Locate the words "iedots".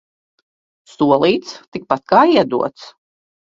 2.35-2.91